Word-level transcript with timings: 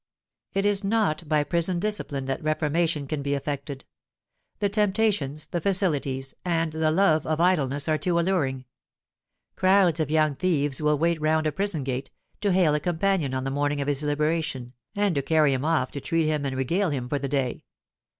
It 0.55 0.65
is 0.65 0.83
not 0.83 1.29
by 1.29 1.43
prison 1.43 1.77
discipline 1.77 2.25
that 2.25 2.41
reformation 2.43 3.05
can 3.05 3.21
be 3.21 3.35
effected: 3.35 3.85
the 4.57 4.67
temptations, 4.67 5.45
the 5.45 5.61
facilities, 5.61 6.33
and 6.43 6.71
the 6.71 6.89
love 6.89 7.27
of 7.27 7.39
idleness 7.39 7.87
are 7.87 7.99
too 7.99 8.19
alluring. 8.19 8.65
Crowds 9.55 9.99
of 9.99 10.09
young 10.09 10.33
thieves 10.33 10.81
will 10.81 10.97
wait 10.97 11.21
round 11.21 11.45
a 11.45 11.51
prison 11.51 11.83
gate, 11.83 12.09
to 12.39 12.51
hail 12.51 12.73
a 12.73 12.79
companion 12.79 13.35
on 13.35 13.43
the 13.43 13.51
morning 13.51 13.79
of 13.79 13.87
his 13.87 14.01
liberation, 14.01 14.73
and 14.95 15.13
to 15.13 15.21
carry 15.21 15.53
him 15.53 15.63
off 15.63 15.91
to 15.91 16.01
treat 16.01 16.25
him 16.25 16.45
and 16.45 16.57
regale 16.57 16.89
him 16.89 17.07
for 17.07 17.19
the 17.19 17.29
day. 17.29 17.63